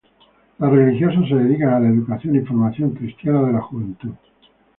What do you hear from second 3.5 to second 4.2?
la juventud.